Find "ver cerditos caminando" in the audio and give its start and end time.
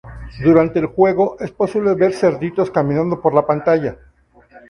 1.93-3.21